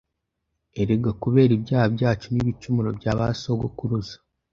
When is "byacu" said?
1.95-2.27